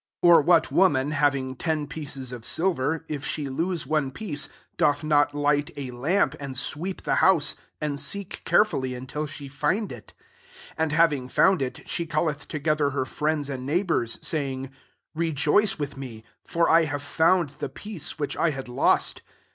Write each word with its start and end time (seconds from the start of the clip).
8'• 0.23 0.25
Or 0.31 0.41
what 0.41 0.71
woman, 0.71 1.11
having 1.11 1.55
ten 1.55 1.85
pieces 1.85 2.31
of 2.31 2.43
silver, 2.43 3.05
if 3.07 3.23
she 3.23 3.49
lose 3.49 3.85
one 3.85 4.09
piece, 4.09 4.49
doth 4.75 5.03
not 5.03 5.35
light 5.35 5.69
a 5.77 5.91
lamp, 5.91 6.33
and 6.39 6.57
sweep 6.57 7.03
the 7.03 7.17
house, 7.21 7.53
and 7.79 7.99
seek 7.99 8.41
carefully 8.43 8.95
until 8.95 9.27
she 9.27 9.47
find 9.47 9.91
it? 9.91 10.13
9 10.75 10.75
and 10.79 10.91
having 10.91 11.29
found 11.29 11.61
ity 11.61 11.83
she 11.85 12.07
calleth 12.07 12.47
together 12.47 12.89
ker 12.89 13.05
friend^ 13.05 13.47
and 13.47 13.63
neighbours, 13.67 14.17
saying, 14.23 14.69
♦ 14.69 14.69
Re 15.13 15.31
joice 15.33 15.77
with 15.77 15.97
me; 15.97 16.23
for 16.43 16.67
I 16.67 16.85
have 16.85 17.03
found 17.03 17.49
the 17.59 17.69
piece 17.69 18.17
which 18.17 18.35
I 18.35 18.49
had 18.49 18.67
lost.' 18.67 19.21